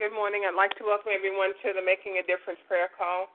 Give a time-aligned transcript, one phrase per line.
[0.00, 0.48] Good morning.
[0.48, 3.28] I'd like to welcome everyone to the Making a Difference prayer call.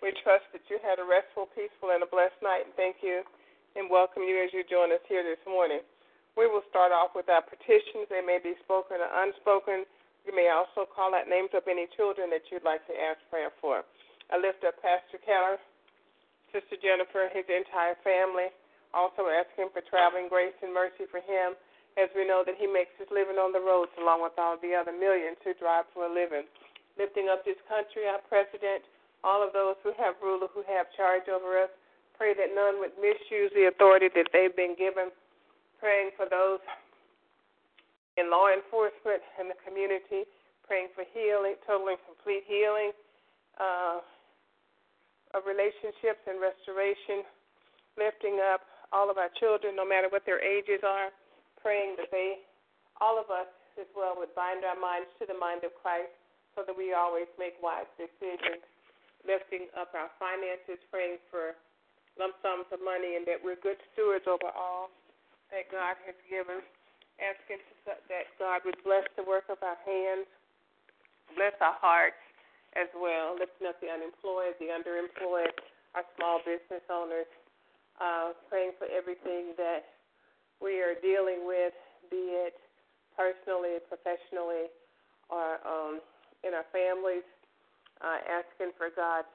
[0.00, 2.64] We trust that you had a restful, peaceful, and a blessed night.
[2.72, 3.20] Thank you
[3.76, 5.84] and welcome you as you join us here this morning.
[6.32, 8.08] We will start off with our petitions.
[8.08, 9.84] They may be spoken or unspoken.
[10.24, 13.52] You may also call out names of any children that you'd like to ask prayer
[13.60, 13.84] for.
[14.32, 15.60] I lift up Pastor Keller,
[16.48, 18.48] Sister Jennifer, his entire family.
[18.96, 21.60] Also asking for traveling grace and mercy for him
[21.96, 24.76] as we know that he makes his living on the roads along with all the
[24.76, 26.44] other millions who drive for a living.
[27.00, 28.84] Lifting up this country, our president,
[29.24, 31.72] all of those who have ruler, who have charge over us.
[32.16, 35.12] Pray that none would misuse the authority that they've been given.
[35.80, 36.60] Praying for those
[38.16, 40.28] in law enforcement and the community.
[40.64, 42.92] Praying for healing, total and complete healing
[43.56, 44.00] uh,
[45.32, 47.24] of relationships and restoration.
[47.96, 51.12] Lifting up all of our children, no matter what their ages are
[51.66, 52.46] praying that they,
[53.02, 56.14] all of us as well, would bind our minds to the mind of Christ
[56.54, 58.62] so that we always make wise decisions.
[59.26, 61.58] lifting up our finances, praying for
[62.14, 64.94] lump sums of money, and that we're good stewards over all
[65.50, 66.62] that God has given.
[67.18, 67.58] Asking
[68.06, 70.30] that God would bless the work of our hands,
[71.34, 72.22] bless our hearts
[72.78, 75.50] as well, lifting up the unemployed, the underemployed,
[75.98, 77.26] our small business owners,
[77.98, 79.95] uh, praying for everything that
[80.60, 81.74] we are dealing with,
[82.10, 82.56] be it
[83.16, 84.68] personally, professionally,
[85.28, 86.00] or um,
[86.44, 87.26] in our families,
[88.00, 89.30] uh, asking for God's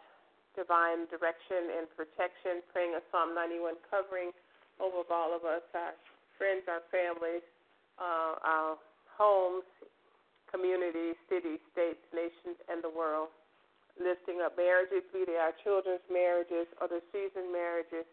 [0.55, 4.31] divine direction and protection, praying a Psalm 91 covering
[4.79, 5.95] over all of us, our
[6.37, 7.45] friends, our families,
[7.97, 8.77] uh, our
[9.17, 9.67] homes,
[10.49, 13.31] communities, cities, states, nations, and the world.
[13.99, 18.07] Lifting up marriages, be they our children's marriages or the seasoned marriages,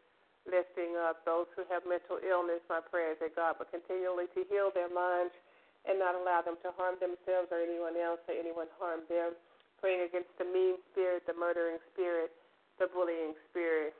[0.46, 2.62] lifting up those who have mental illness.
[2.68, 5.34] My prayer is that God will continually to heal their minds
[5.88, 9.34] and not allow them to harm themselves or anyone else or anyone harm them.
[9.80, 12.34] Praying against the mean spirit, the murdering spirit,
[12.82, 13.94] the bullying spirit.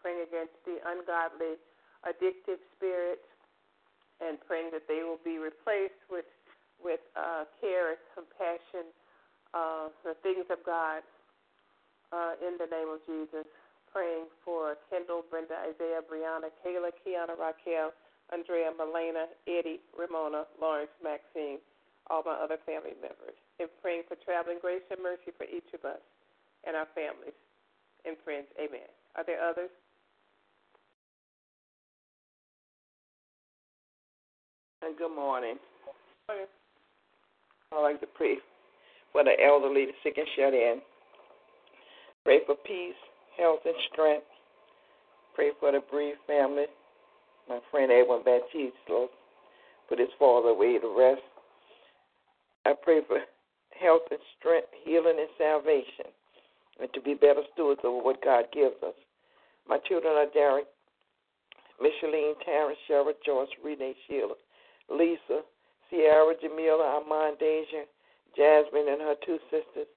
[0.00, 1.56] Praying against the ungodly,
[2.02, 3.22] addictive spirit,
[4.18, 6.26] and praying that they will be replaced with
[6.82, 8.90] with uh, care and compassion,
[9.54, 11.06] uh, the things of God.
[12.12, 13.46] Uh, in the name of Jesus,
[13.92, 17.92] praying for Kendall, Brenda, Isaiah, Brianna, Kayla, Kiana, Raquel,
[18.32, 21.60] Andrea, Melena, Eddie, Ramona, Lawrence, Maxine,
[22.08, 25.84] all my other family members, and praying for traveling grace and mercy for each of
[25.84, 26.00] us
[26.66, 27.36] and our families
[28.04, 28.46] and friends.
[28.58, 28.88] Amen.
[29.16, 29.70] Are there others?
[34.82, 35.56] And good morning.
[36.30, 36.44] Okay.
[37.72, 38.36] I'd like to pray
[39.12, 40.80] for the elderly, the sick and shut in.
[42.24, 42.98] Pray for peace,
[43.36, 44.26] health, and strength.
[45.34, 46.66] Pray for the bereaved family.
[47.48, 49.10] My friend Edwin Baptiste, Lord,
[49.88, 51.22] put his father away to rest.
[52.64, 53.18] I pray for
[53.80, 56.12] health and strength, healing and salvation,
[56.80, 58.94] and to be better stewards over what God gives us.
[59.68, 60.66] My children are Derek,
[61.80, 64.34] Micheline, Terrence, Sherrod, Joyce, Renee, Sheila,
[64.90, 65.42] Lisa,
[65.90, 67.84] Sierra, Jamila, Armand, Deja,
[68.36, 69.88] Jasmine and her two sisters,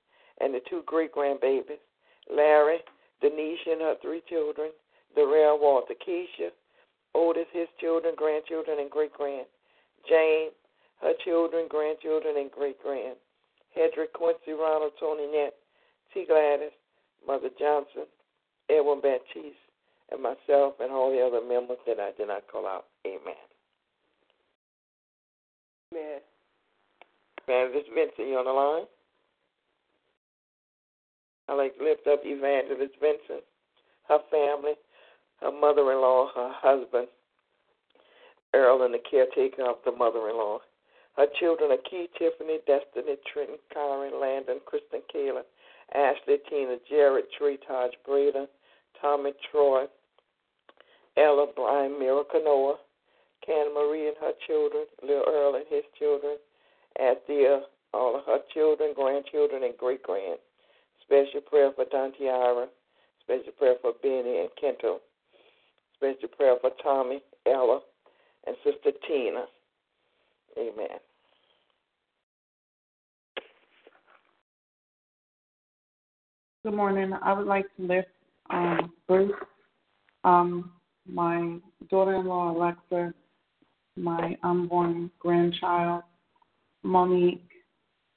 [0.42, 1.80] and the two great grandbabies,
[2.34, 2.80] Larry,
[3.22, 4.72] Denise and her three children,
[5.16, 6.50] Darrell, Walter, Keisha,
[7.14, 9.46] Otis, his children, grandchildren, and great grand,
[10.08, 10.50] Jane,
[11.02, 13.16] her children, grandchildren, and great grand,
[13.78, 15.54] Hedrick, Quincy, Ronald, Tony, Net,
[16.14, 16.26] T.
[16.28, 16.72] Gladys,
[17.26, 18.06] Mother Johnson,
[18.70, 19.56] Edwin Baptiste,
[20.12, 22.86] and myself, and all the other members that I did not call out.
[23.06, 23.36] Amen.
[25.94, 26.20] Amen.
[27.48, 28.86] Evangelist Vincent, you on the line?
[31.48, 33.44] I'd like to lift up Evangelist Vincent,
[34.10, 34.74] her family,
[35.42, 37.08] her mother in law, her husband,
[38.54, 40.60] Earl, and the caretaker of the mother in law.
[41.18, 45.44] Her children are Key, Tiffany, Destiny, Trenton, Kyron, Landon, Kristen, Kayla,
[45.94, 48.48] Ashley, Tina, Jared, Tree, Taj, Breda,
[49.00, 49.86] Tommy, Troy,
[51.18, 52.78] Ella, Brian, Miracle, Noah,
[53.46, 56.38] Can Marie and her children, Lil Earl and his children,
[57.00, 57.62] Athea,
[57.94, 60.40] all of her children, grandchildren, and great grand.
[61.06, 62.68] Special prayer for Dante Ira.
[63.24, 64.98] Special prayer for Benny and Kento.
[65.96, 67.80] Special prayer for Tommy, Ella,
[68.48, 69.46] and Sister Tina.
[70.58, 71.00] Amen.
[76.64, 77.14] Good morning.
[77.22, 78.08] I would like to lift
[78.50, 79.32] um, Bruce,
[80.24, 80.72] um,
[81.08, 81.58] my
[81.90, 83.14] daughter-in-law Alexa,
[83.96, 86.04] my unborn grandchild
[86.84, 87.48] Monique,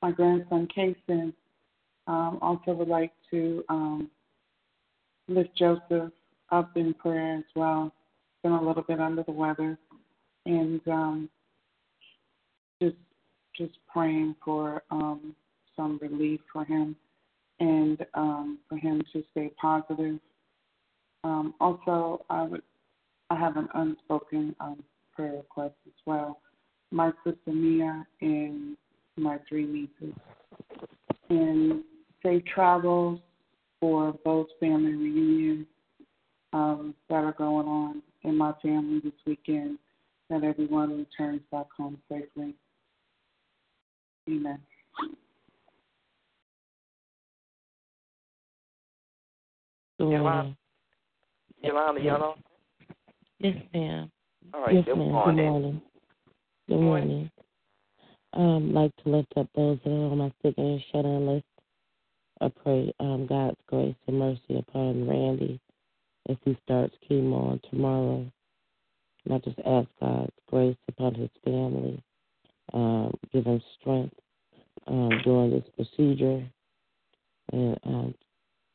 [0.03, 1.33] my grandson Kason.
[2.09, 4.11] Um, also would like to um,
[5.29, 6.11] lift Joseph
[6.51, 7.93] up in prayer as well.
[8.43, 9.79] Been a little bit under the weather,
[10.47, 11.29] and um,
[12.81, 12.97] just
[13.55, 15.35] just praying for um,
[15.77, 16.97] some relief for him
[17.61, 20.19] and um, for him to stay positive.
[21.25, 22.63] Um, also, I would
[23.29, 24.83] I have an unspoken um,
[25.15, 26.41] prayer request as well.
[26.91, 28.79] My sister Mia and
[29.17, 30.17] my three nieces,
[31.29, 31.83] and
[32.23, 33.21] safe travels
[33.81, 35.67] for both family reunions
[36.53, 39.79] um, that are going on in my family this weekend.
[40.31, 42.55] That everyone returns back home safely.
[44.29, 44.59] Amen.
[49.99, 50.55] Yolanda,
[51.63, 52.35] Yolanda, you know?
[53.39, 54.11] Yes, ma'am.
[54.53, 55.09] All right, yes, good ma'am.
[55.13, 55.37] morning.
[55.37, 55.83] Good morning.
[56.69, 57.31] Good morning.
[58.35, 61.45] Um, like to lift up those that are on my sick and shut in list.
[62.41, 65.61] I pray um, God's grace and mercy upon Randy
[66.29, 68.31] as he starts chemo on tomorrow.
[69.25, 72.03] And I just ask God's grace upon his family,
[72.73, 74.15] um, give him strength
[74.87, 76.47] um, during this procedure,
[77.53, 78.15] and um,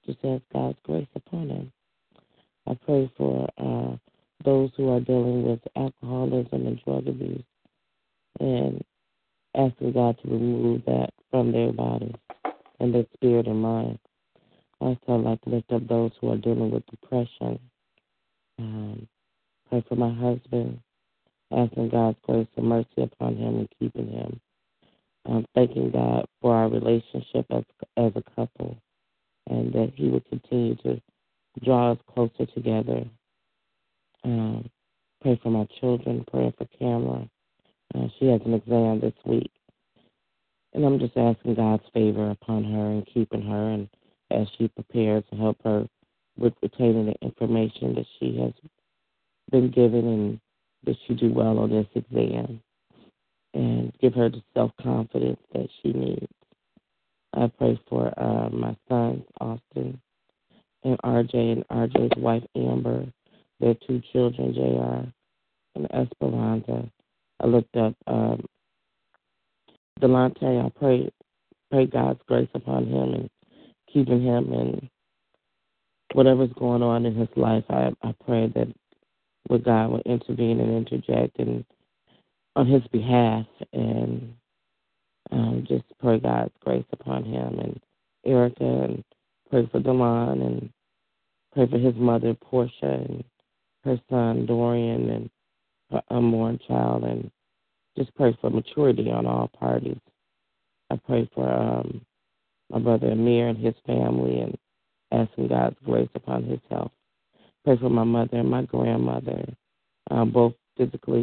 [0.06, 1.72] just ask God's grace upon him.
[2.68, 3.96] I pray for uh,
[4.44, 7.44] those who are dealing with alcoholism and drug abuse
[8.40, 8.84] and
[9.56, 12.16] asking God to remove that from their bodies
[13.34, 14.00] spirit and mind.
[14.80, 17.60] Also, like to lift up those who are dealing with depression.
[18.60, 19.08] Um,
[19.70, 20.80] pray for my husband,
[21.52, 24.40] asking God's grace and mercy upon him and keeping him.
[25.26, 27.64] Um, thanking God for our relationship as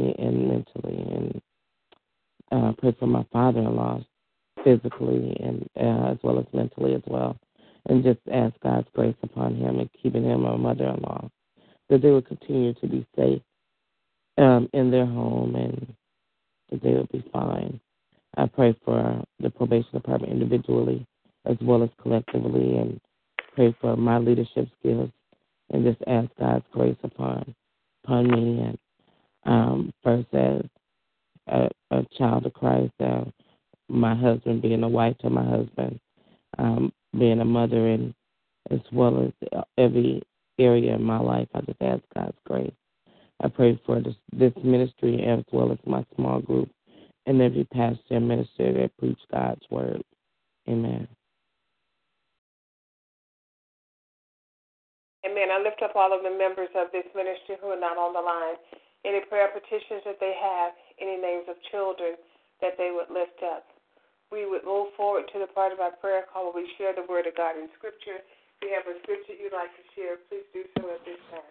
[0.01, 1.43] physically and mentally, and
[2.53, 4.03] uh, pray for my father-in-law
[4.65, 7.39] physically and uh, as well as mentally as well,
[7.89, 11.31] and just ask God's grace upon him and keeping him a mother-in-law,
[11.89, 13.43] that they would continue to be safe
[14.39, 15.95] um, in their home and
[16.71, 17.81] that they would be fine.
[18.37, 21.07] I pray for the probation department individually
[21.47, 23.01] as well as collectively, and
[23.55, 25.11] pray for my leadership skills,
[25.71, 27.55] and just ask God's grace upon
[28.05, 28.79] upon me and
[29.45, 30.63] um, first as
[31.49, 33.25] a, a child of Christ, uh,
[33.89, 35.99] my husband being a wife to my husband,
[36.59, 38.15] um, being a mother, and
[38.71, 40.23] as well as every
[40.59, 42.73] area in my life, I just ask God's grace.
[43.43, 46.71] I pray for this, this ministry as well as my small group
[47.27, 50.03] and every pastor and minister that preach God's word.
[50.69, 51.09] Amen.
[55.25, 55.49] Amen.
[55.53, 58.21] I lift up all of the members of this ministry who are not on the
[58.21, 58.57] line
[59.05, 62.17] any prayer petitions that they have, any names of children
[62.61, 63.65] that they would lift up.
[64.31, 67.09] We would move forward to the part of our prayer call where we share the
[67.09, 68.23] Word of God in Scripture.
[68.61, 71.49] If you have a scripture you'd like to share, please do so at this time.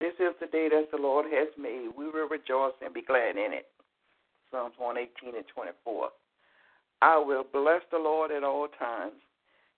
[0.00, 1.88] This is the day that the Lord has made.
[1.96, 3.66] We will rejoice and be glad in it.
[4.50, 6.10] Psalms 118 and 24.
[7.00, 9.14] I will bless the Lord at all times.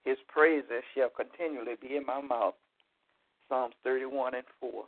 [0.04, 2.54] His praises shall continually be in my mouth.
[3.48, 4.84] Psalms 31 and 4.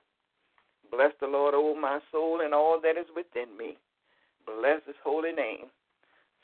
[0.90, 3.76] Bless the Lord, O my soul, and all that is within me.
[4.46, 5.66] Bless his holy name.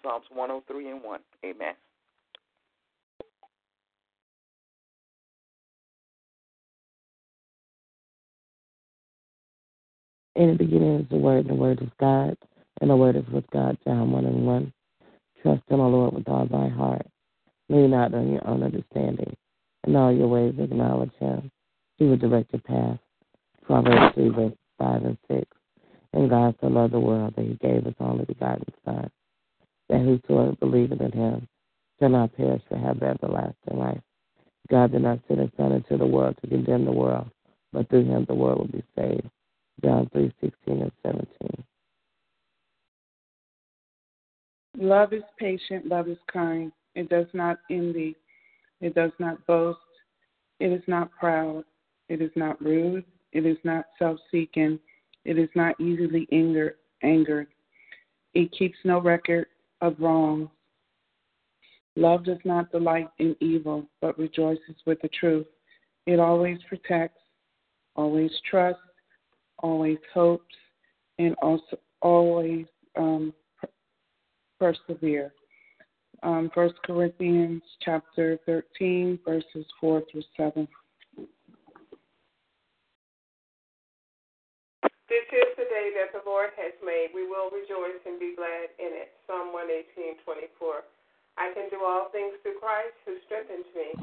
[0.02, 1.20] Psalms 103 and 1.
[1.44, 1.74] Amen.
[10.36, 12.36] In the beginning is the Word, and the Word is God,
[12.80, 13.76] and the Word is with God.
[13.84, 14.72] John 1 and 1.
[15.48, 17.06] Trust in the Lord with all thy heart.
[17.70, 19.34] Lean not on your own understanding.
[19.86, 21.50] In all your ways acknowledge him.
[21.96, 22.98] He will direct your path.
[23.64, 25.46] Proverbs 3, verse 5 and 6.
[26.12, 29.10] And God so loved the world that he gave his only begotten Son,
[29.88, 31.48] that whosoever believeth in him
[31.98, 34.02] shall not perish but have everlasting life.
[34.70, 37.30] God did not send his Son into the world to condemn the world,
[37.72, 39.30] but through him the world will be saved.
[39.82, 41.26] John 3, 16 and 17.
[44.80, 46.70] Love is patient, love is kind.
[46.94, 48.14] It does not envy,
[48.80, 49.78] it does not boast,
[50.60, 51.64] it is not proud,
[52.08, 54.78] it is not rude, it is not self seeking,
[55.24, 57.48] it is not easily anger, angered.
[58.34, 59.46] It keeps no record
[59.80, 60.48] of wrongs.
[61.96, 65.46] Love does not delight in evil, but rejoices with the truth.
[66.06, 67.20] It always protects,
[67.96, 68.80] always trusts,
[69.58, 70.54] always hopes,
[71.18, 72.66] and also always
[72.96, 73.34] um,
[74.58, 75.32] persevere.
[76.22, 80.66] Um, 1 Corinthians chapter 13, verses 4 through 7.
[85.08, 87.16] This is the day that the Lord has made.
[87.16, 89.16] We will rejoice and be glad in it.
[89.24, 90.84] Psalm 118:24.
[91.38, 93.96] I can do all things through Christ who strengthens me.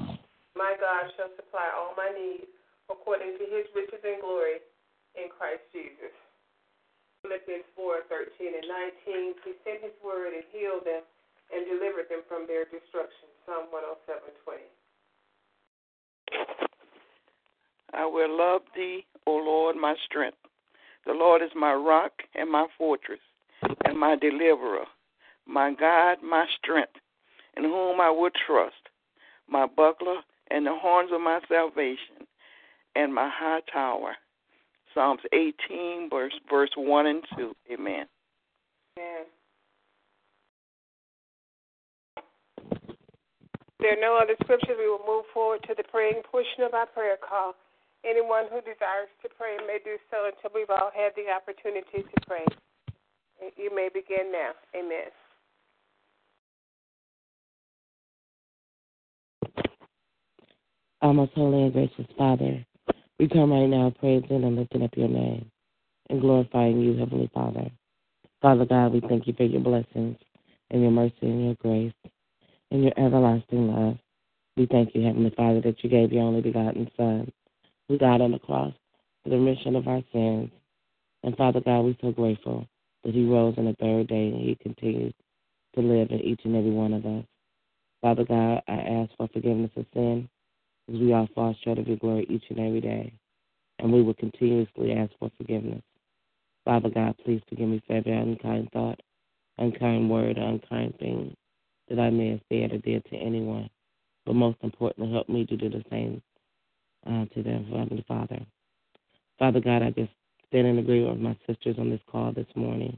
[0.56, 2.50] My God shall supply all my needs
[2.90, 4.66] according to his riches and glory
[5.14, 6.16] in Christ Jesus.
[7.26, 9.34] Philippians 4:13 and 19.
[9.44, 11.02] He sent his word and healed them
[11.52, 13.30] and delivered them from their destruction.
[13.46, 14.62] Psalm 107:20.
[17.94, 20.38] I will love thee, O Lord, my strength.
[21.06, 23.22] The Lord is my rock and my fortress
[23.86, 24.86] and my deliverer,
[25.48, 27.00] my God, my strength,
[27.58, 28.90] in whom I will trust,
[29.48, 32.28] my buckler and the horns of my salvation,
[32.96, 34.16] and my high tower.
[34.96, 37.54] Psalms 18, verse, verse 1 and 2.
[37.74, 38.06] Amen.
[38.98, 39.26] Amen.
[43.80, 44.78] There are no other scriptures.
[44.80, 47.54] We will move forward to the praying portion of our prayer call.
[48.06, 52.26] Anyone who desires to pray may do so until we've all had the opportunity to
[52.26, 52.46] pray.
[53.58, 54.52] You may begin now.
[54.74, 55.12] Amen.
[61.02, 62.66] Our most holy and gracious Father,
[63.20, 65.50] we come right now praising and lifting up your name
[66.10, 67.70] and glorifying you, Heavenly Father.
[68.42, 70.18] Father God, we thank you for your blessings
[70.70, 71.94] and your mercy and your grace
[72.72, 73.98] and your everlasting love.
[74.58, 77.32] We thank you, Heavenly Father, that you gave your only begotten Son,
[77.88, 78.74] who died on the cross
[79.24, 80.52] for the remission of our sins.
[81.24, 82.68] And Father God, we're so grateful
[83.04, 85.14] that he rose on the third day and he continues
[85.76, 87.26] to live in each and every one of us.
[88.02, 90.30] Father God, I ask for forgiveness of sin
[90.92, 93.14] as we all fall short of your glory each and every day.
[93.80, 95.82] And we will continuously ask for forgiveness.
[96.64, 99.00] Father God, please forgive me for every unkind thought,
[99.58, 101.36] unkind word, unkind thing
[101.90, 103.70] that I may have said or did to anyone.
[104.26, 106.22] But most importantly, help me to do the same
[107.06, 108.40] uh, to them, Heavenly Father.
[109.38, 110.12] Father God, I just
[110.48, 112.98] stand in agreement with my sisters on this call this morning,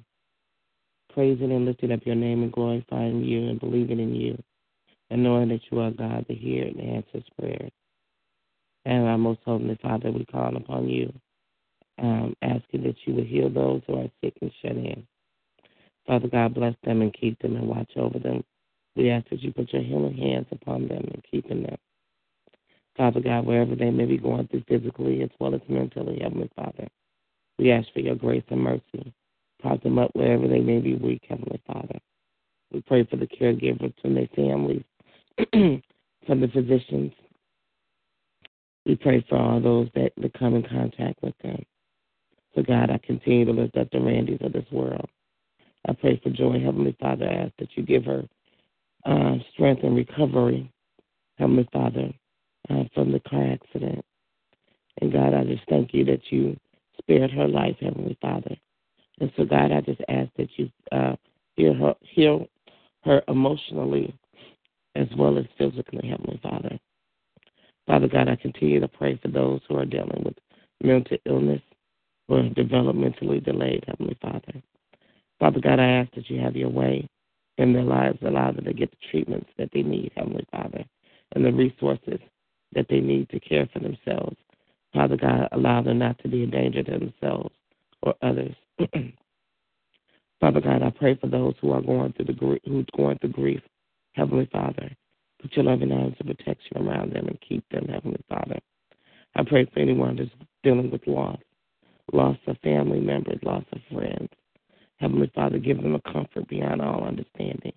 [1.13, 4.41] praising and lifting up your name and glorifying you and believing in you
[5.09, 7.72] and knowing that you are God to hear and answer prayers.
[8.85, 11.13] And our most holy Father, we call upon you,
[12.00, 15.05] um, asking that you would heal those who are sick and shut in.
[16.05, 18.43] Father God, bless them and keep them and watch over them
[18.98, 21.77] we ask that you put your healing hands upon them and keeping them.
[22.98, 26.87] Father God, wherever they may be going through physically as well as mentally, Heavenly Father,
[27.59, 29.13] we ask for your grace and mercy.
[29.61, 32.00] Prop them up wherever they may be weak, Heavenly Father.
[32.72, 34.83] We pray for the caregivers and their families,
[36.28, 37.12] for the physicians.
[38.86, 41.64] We pray for all those that, that come in contact with them.
[42.56, 45.10] So, God, I continue to lift up the Randys of this world.
[45.88, 47.28] I pray for Joy, Heavenly Father.
[47.30, 48.24] I ask that you give her
[49.06, 50.72] uh, strength and recovery,
[51.38, 52.12] Heavenly Father,
[52.70, 54.04] uh, from the car accident.
[55.02, 56.58] And God, I just thank you that you
[56.98, 58.56] spared her life, Heavenly Father.
[59.20, 61.16] And so, God, I just ask that you uh,
[61.56, 62.48] heal her, heal
[63.04, 64.18] her emotionally
[64.98, 66.79] as well as physically, Heavenly Father.
[67.86, 70.36] Father God, I continue to pray for those who are dealing with
[70.83, 71.62] mental illness
[72.27, 74.62] or developmentally delayed, Heavenly Father.
[75.40, 77.07] Father God, I ask that you have your way
[77.57, 78.18] in their lives.
[78.22, 80.83] Allow them to get the treatments that they need, Heavenly Father,
[81.33, 82.20] and the resources
[82.74, 84.36] that they need to care for themselves.
[84.94, 87.53] Father God, allow them not to be a danger to themselves
[88.01, 88.55] or others.
[90.40, 93.62] Father God, I pray for those who are going through the who's going through grief.
[94.18, 94.92] Heavenly Father,
[95.40, 98.58] put your loving arms of protection around them and keep them, Heavenly Father.
[99.36, 100.32] I pray for anyone that's
[100.64, 101.38] dealing with loss,
[102.12, 104.30] loss of family members, loss of friends,
[105.00, 107.74] Heavenly Father, give them a comfort beyond all understanding.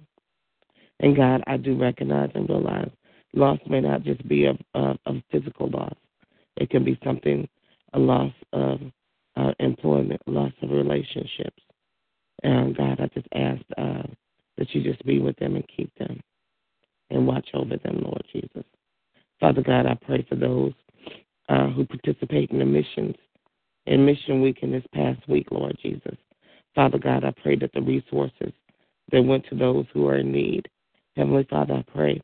[1.00, 2.90] And God, I do recognize and realize
[3.34, 5.94] loss may not just be of, of, of physical loss.
[6.56, 7.46] It can be something,
[7.92, 8.80] a loss of
[9.36, 11.62] uh, employment, loss of relationships.
[12.42, 14.08] And God, I just ask uh,
[14.56, 16.18] that you just be with them and keep them
[17.10, 18.64] and watch over them, Lord Jesus.
[19.40, 20.72] Father God, I pray for those
[21.48, 23.16] uh, who participate in the missions
[23.86, 26.16] in Mission Week in this past week, Lord Jesus.
[26.74, 28.52] Father God, I pray that the resources
[29.10, 30.68] that went to those who are in need,
[31.16, 32.20] Heavenly Father, I pray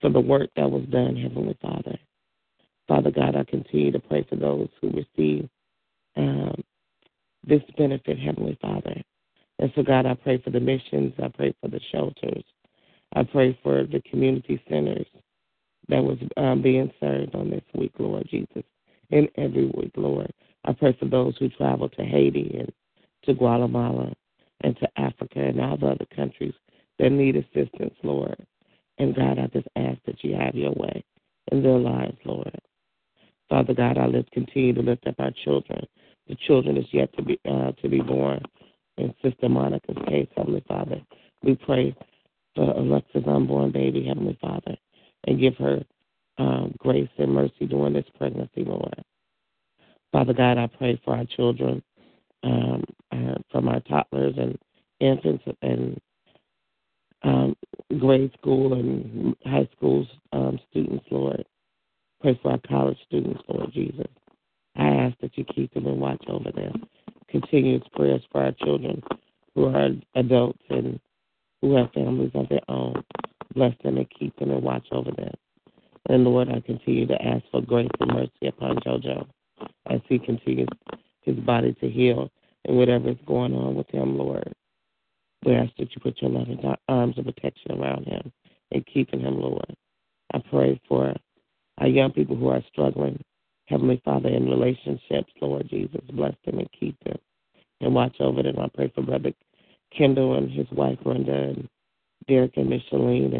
[0.00, 1.98] for the work that was done, Heavenly Father.
[2.86, 5.48] Father God, I continue to pray for those who receive
[6.16, 6.62] um,
[7.46, 9.02] this benefit, Heavenly Father.
[9.58, 11.12] And so, God, I pray for the missions.
[11.22, 12.44] I pray for the shelters.
[13.14, 15.06] I pray for the community centers
[15.88, 18.62] that was um, being served on this week, Lord Jesus,
[19.10, 20.32] and every week, Lord.
[20.64, 22.72] I pray for those who travel to Haiti and
[23.24, 24.12] to Guatemala
[24.62, 26.54] and to Africa and all the other countries
[26.98, 28.36] that need assistance, Lord.
[28.98, 31.04] And God, I just ask that you have your way
[31.52, 32.58] in their lives, Lord.
[33.48, 35.86] Father God, I lift, continue to lift up our children
[36.28, 38.42] the children that's yet to be uh, to be born.
[38.98, 41.00] In Sister Monica's case, Heavenly Father,
[41.42, 41.94] we pray
[42.54, 44.76] for Alexa's unborn baby, Heavenly Father,
[45.26, 45.84] and give her
[46.38, 49.02] um, grace and mercy during this pregnancy, Lord.
[50.12, 51.82] Father God, I pray for our children,
[52.42, 54.58] um, uh, from our toddlers and
[55.00, 56.00] infants and
[57.22, 57.56] um,
[57.98, 61.44] grade school and high school um, students, Lord.
[62.20, 64.06] Pray for our college students, Lord Jesus.
[64.76, 66.84] I ask that you keep them and watch over them.
[67.28, 69.02] Continuous prayers for our children
[69.54, 71.00] who are adults and
[71.60, 73.02] who have families of their own.
[73.54, 75.34] Bless them and keep them and watch over them.
[76.08, 79.26] And Lord, I continue to ask for grace and mercy upon JoJo
[79.90, 80.68] as he continues
[81.22, 82.30] his body to heal
[82.64, 84.52] and whatever is going on with him, Lord.
[85.44, 88.32] We ask that you put your loving arms of protection around him
[88.72, 89.74] and keeping him, Lord.
[90.32, 91.14] I pray for
[91.78, 93.22] our young people who are struggling,
[93.66, 96.00] Heavenly Father, in relationships, Lord Jesus.
[96.12, 97.18] Bless them and keep them
[97.80, 98.58] and watch over them.
[98.58, 99.32] I pray for Brother
[99.96, 101.68] Kendall and his wife, Brenda, and
[102.26, 103.32] Derek and Micheline,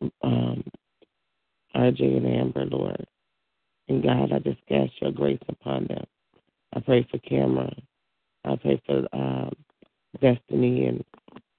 [0.00, 0.64] and um,
[1.74, 3.06] RJ and Amber, Lord.
[3.88, 6.04] And God, I just ask your grace upon them.
[6.74, 7.82] I pray for Cameron.
[8.44, 9.52] I pray for um,
[10.20, 11.04] Destiny and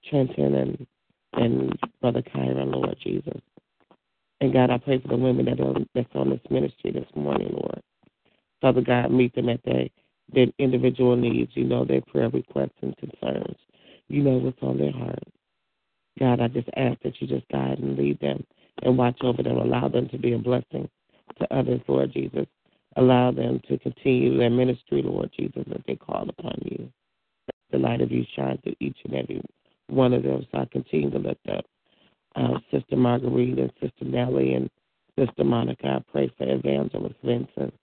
[0.10, 0.88] Trenton and
[1.34, 3.42] and Brother Kyron, Lord Jesus.
[4.42, 7.50] And God, I pray for the women that are that's on this ministry this morning,
[7.52, 7.82] Lord.
[8.62, 9.88] Father God, meet them at their
[10.34, 11.52] their individual needs.
[11.56, 13.58] You know their prayer requests and concerns.
[14.10, 15.24] You know what's on their heart.
[16.20, 18.46] God, I just ask that you just guide and lead them
[18.84, 19.58] and watch over them.
[19.58, 20.90] Allow them to be a blessing
[21.40, 22.46] to others, Lord Jesus.
[22.96, 26.92] Allow them to continue their ministry, Lord Jesus, as they call upon you
[27.74, 29.42] the light of you shine through each and every
[29.88, 30.46] one of them.
[30.52, 31.66] So I continue to lift up
[32.36, 34.70] uh, Sister Marguerite and Sister Nellie and
[35.18, 35.88] Sister Monica.
[35.88, 37.74] I pray for Evangelist Vincent.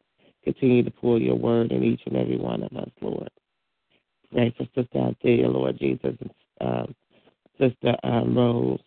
[0.44, 3.28] Continue to pull your word in each and every one of us, Lord.
[4.32, 6.94] Pray for Sister Althea, Lord Jesus, and um,
[7.58, 8.80] Sister um, Rose,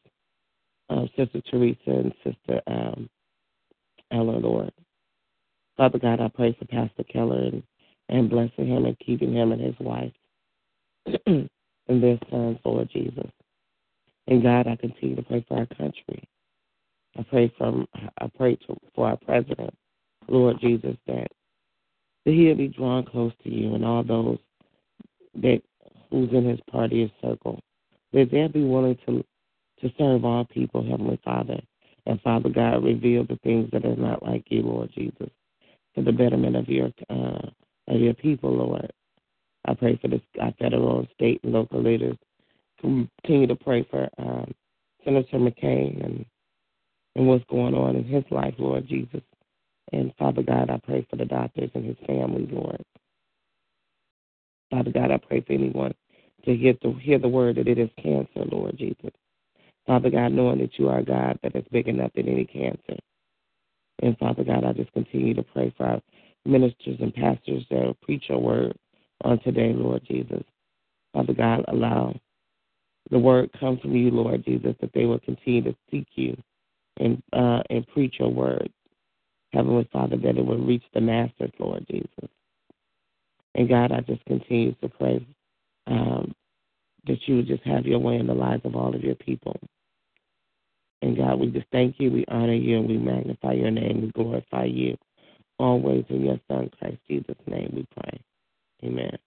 [0.89, 3.10] uh, Sister Teresa, and Sister um,
[4.12, 4.71] Ella, Lord.
[5.75, 7.63] Father God, I pray for Pastor Keller and,
[8.10, 10.13] and blessing him and keeping him and his wife.
[11.88, 13.29] in their sons, Lord Jesus.
[14.27, 16.23] And God, I continue to pray for our country.
[17.17, 19.73] I pray from I pray to, for our president,
[20.27, 21.27] Lord Jesus, that
[22.25, 24.39] that he'll be drawn close to you and all those
[25.36, 25.62] that
[26.10, 27.60] who's in his party circle,
[28.13, 29.24] that they'll be willing to
[29.82, 31.60] to serve all people, Heavenly Father.
[32.06, 35.30] And Father God, reveal the things that are not like you, Lord Jesus,
[35.93, 37.48] for the betterment of your uh,
[37.88, 38.91] of your people, Lord.
[39.65, 42.17] I pray for this, our federal, state, and local leaders.
[42.82, 44.54] Continue to pray for um,
[45.04, 46.26] Senator McCain and
[47.15, 49.22] and what's going on in his life, Lord Jesus.
[49.91, 52.84] And Father God, I pray for the doctors and his family, Lord.
[54.74, 55.94] Father God, I pray for anyone
[56.46, 59.12] to hear the, hear the word that it is cancer, Lord Jesus.
[59.86, 62.98] Father God, knowing that you are God that is big enough than any cancer.
[64.02, 66.02] And Father God, I just continue to pray for our
[66.44, 68.76] ministers and pastors that preach your word
[69.24, 70.44] on today, Lord Jesus.
[71.14, 72.20] Father God, allow
[73.12, 76.36] the word come from you, Lord Jesus, that they will continue to seek you
[77.00, 78.72] and uh, and preach your word.
[79.52, 82.30] Heavenly Father, that it will reach the masses, Lord Jesus.
[83.56, 85.26] And God, I just continue to pray
[85.88, 86.34] um,
[87.08, 89.60] that you would just have your way in the lives of all of your people.
[91.02, 94.12] And God, we just thank you, we honor you, and we magnify your name, we
[94.12, 94.98] glorify you.
[95.60, 98.22] Always in your Son, Christ Jesus' name, we pray.
[98.84, 99.18] Amen.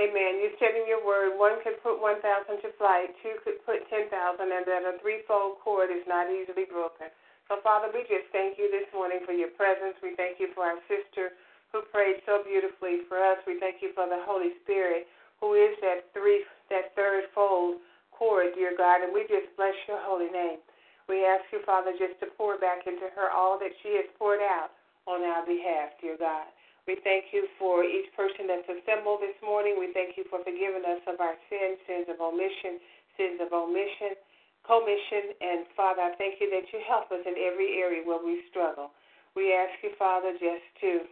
[0.00, 0.40] Amen.
[0.40, 2.24] You said in your word, one could put 1,000
[2.64, 7.12] to flight, two could put 10,000, and that a threefold cord is not easily broken.
[7.52, 10.00] So, Father, we just thank you this morning for your presence.
[10.00, 11.36] We thank you for our sister
[11.72, 13.38] who prayed so beautifully for us.
[13.46, 15.06] We thank you for the Holy Spirit,
[15.38, 17.78] who is that three, that third fold
[18.10, 20.60] cord, dear God, and we just bless your holy name.
[21.08, 24.44] We ask you, Father, just to pour back into her all that she has poured
[24.44, 24.70] out
[25.08, 26.46] on our behalf, dear God.
[26.86, 29.78] We thank you for each person that's assembled this morning.
[29.78, 32.82] We thank you for forgiving us of our sins, sins of omission,
[33.18, 34.18] sins of omission,
[34.66, 35.34] commission.
[35.38, 38.90] And Father, I thank you that you help us in every area where we struggle.
[39.38, 41.06] We ask you, Father, just to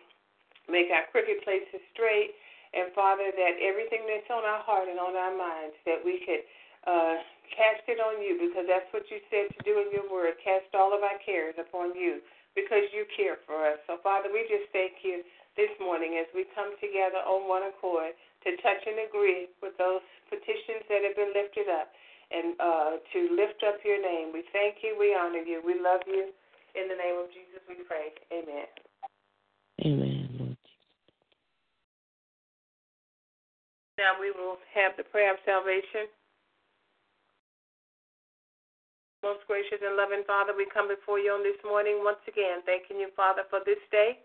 [0.71, 2.37] make our crooked places straight.
[2.77, 6.45] And Father, that everything that's on our heart and on our minds, that we could
[6.85, 7.17] uh,
[7.49, 10.37] cast it on you because that's what you said to do in your word.
[10.45, 12.21] Cast all of our cares upon you
[12.53, 13.81] because you care for us.
[13.89, 15.25] So, Father, we just thank you
[15.57, 18.13] this morning as we come together on one accord
[18.45, 21.89] to touch and agree with those petitions that have been lifted up
[22.31, 24.31] and uh, to lift up your name.
[24.33, 24.97] We thank you.
[25.01, 25.65] We honor you.
[25.65, 26.31] We love you.
[26.77, 28.13] In the name of Jesus, we pray.
[28.31, 28.69] Amen.
[29.83, 30.18] Amen,
[33.99, 36.07] Now we will have the prayer of salvation.
[39.27, 43.03] Most gracious and loving Father, we come before you on this morning once again, thanking
[43.03, 44.23] you, Father, for this day,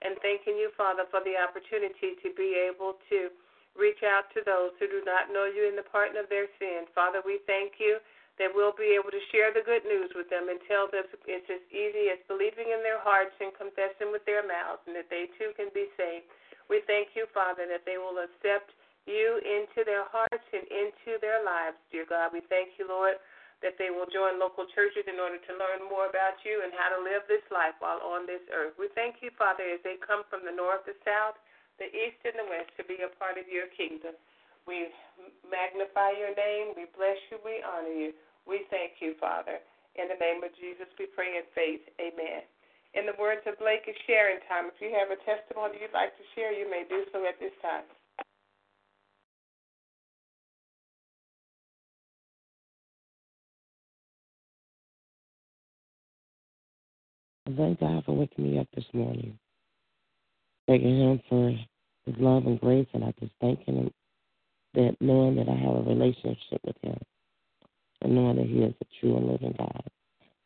[0.00, 3.28] and thanking you, Father, for the opportunity to be able to
[3.76, 6.88] reach out to those who do not know you in the pardon of their sins.
[6.96, 8.00] Father, we thank you
[8.40, 11.50] that we'll be able to share the good news with them and tell them it's
[11.52, 15.28] as easy as believing in their hearts and confessing with their mouths, and that they
[15.36, 16.24] too can be saved.
[16.72, 18.72] We thank you, Father, that they will accept
[19.10, 22.30] you into their hearts and into their lives, dear God.
[22.30, 23.18] We thank you, Lord,
[23.60, 26.94] that they will join local churches in order to learn more about you and how
[26.94, 28.78] to live this life while on this earth.
[28.78, 31.36] We thank you, Father, as they come from the north, the south,
[31.76, 34.16] the east, and the west to be a part of your kingdom.
[34.64, 34.88] We
[35.44, 36.72] magnify your name.
[36.78, 37.36] We bless you.
[37.42, 38.16] We honor you.
[38.48, 39.60] We thank you, Father.
[39.98, 41.84] In the name of Jesus, we pray in faith.
[42.00, 42.46] Amen.
[42.96, 44.66] In the words of Blake, it's sharing time.
[44.72, 47.54] If you have a testimony you'd like to share, you may do so at this
[47.62, 47.86] time.
[57.56, 59.38] Thank God for waking me up this morning.
[60.66, 61.50] Thanking Him for
[62.06, 63.90] His love and grace, and I just thank Him
[64.74, 66.98] that knowing that I have a relationship with Him,
[68.02, 69.82] and knowing that He is a true and living God.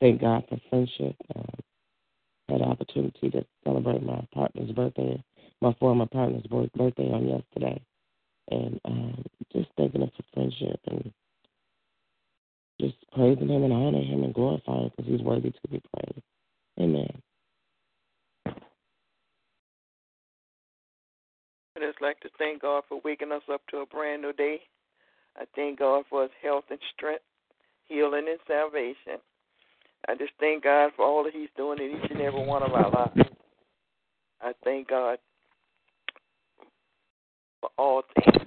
[0.00, 1.16] Thank God for friendship.
[1.34, 1.44] Um,
[2.48, 5.22] had an opportunity to celebrate my partner's birthday,
[5.60, 7.82] my former partner's birthday on yesterday,
[8.50, 11.12] and um, just thanking Him for friendship and
[12.80, 16.22] just praising Him and honoring Him and glorifying Him because He's worthy to be praised.
[16.80, 17.08] Amen.
[21.76, 24.60] I just like to thank God for waking us up to a brand new day.
[25.36, 27.24] I thank God for his health and strength,
[27.84, 29.20] healing and salvation.
[30.08, 32.72] I just thank God for all that he's doing in each and every one of
[32.72, 33.30] our lives.
[34.40, 35.18] I thank God
[37.60, 38.44] for all things.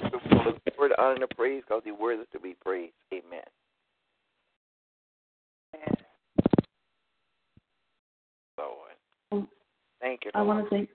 [0.00, 2.94] For the word, honor, and praise because he worthy to be praised.
[3.12, 3.44] Amen.
[8.58, 9.46] Lord.
[10.00, 10.30] Thank you.
[10.34, 10.88] I want to thank.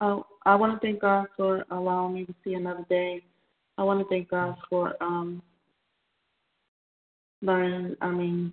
[0.00, 3.22] Oh, I want to thank God for allowing me to see another day.
[3.78, 5.42] I want to thank God for um
[7.40, 7.96] learning.
[8.00, 8.52] I mean,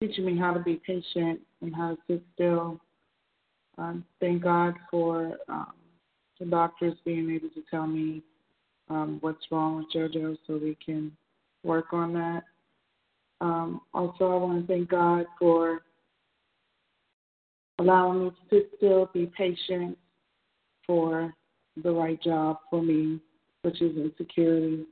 [0.00, 2.80] teaching me how to be patient and how to sit still.
[3.78, 5.72] Um, thank God for um,
[6.40, 8.22] the doctors being able to tell me
[8.90, 11.12] um, what's wrong with JoJo so we can
[11.62, 12.42] work on that.
[13.40, 15.82] Um, also, I want to thank God for
[17.78, 19.96] allowing me to still, be patient
[20.86, 21.32] for
[21.82, 23.20] the right job for me,
[23.62, 24.84] which is in security.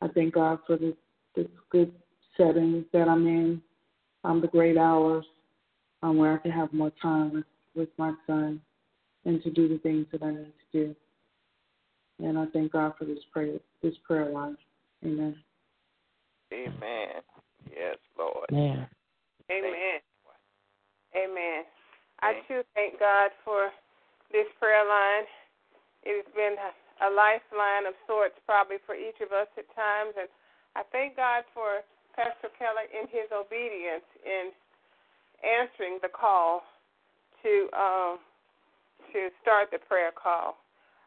[0.00, 0.94] I thank God for this,
[1.36, 1.92] this good
[2.36, 3.62] setting that I'm in,
[4.24, 5.24] um, the great hours
[6.02, 7.44] um, where I can have more time
[7.74, 8.60] with, my son
[9.24, 10.96] and to do the things that I need to do.
[12.20, 14.56] And I thank God for this prayer, this prayer line.
[15.04, 15.36] Amen.
[16.52, 17.22] Amen.
[17.74, 18.48] Yes, Lord.
[18.50, 18.86] Yeah.
[19.50, 20.00] Amen.
[21.14, 21.62] Amen.
[22.22, 23.70] I too thank God for
[24.32, 25.26] this prayer line.
[26.02, 26.56] It has been
[27.02, 30.30] a lifeline of sorts, probably for each of us at times, and
[30.76, 31.82] I thank God for
[32.16, 34.54] Pastor Keller in his obedience in
[35.42, 36.62] answering the call
[37.42, 38.18] to um,
[39.12, 40.56] to start the prayer call.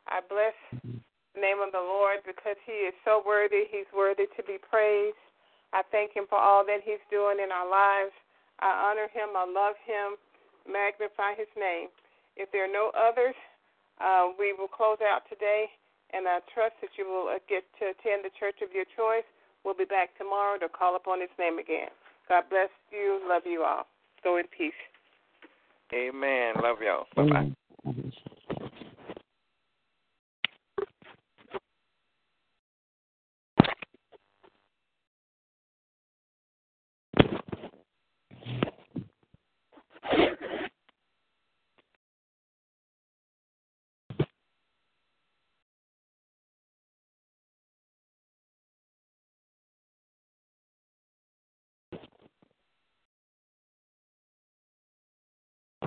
[0.08, 3.68] I bless the name of the Lord because He is so worthy.
[3.70, 5.20] He's worthy to be praised.
[5.74, 8.14] I thank Him for all that He's doing in our lives.
[8.60, 9.36] I honor Him.
[9.36, 10.18] I love Him.
[10.68, 11.90] Magnify His name.
[12.36, 13.36] If there are no others,
[14.00, 15.66] uh, we will close out today,
[16.14, 19.26] and I trust that you will uh, get to attend the church of your choice.
[19.66, 21.90] We'll be back tomorrow to call upon His name again.
[22.30, 23.20] God bless you.
[23.28, 23.88] Love you all.
[24.24, 24.78] Go in peace.
[25.94, 26.56] Amen.
[26.62, 27.08] Love y'all.
[27.16, 27.52] Bye bye.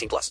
[0.00, 0.28] 18 plus.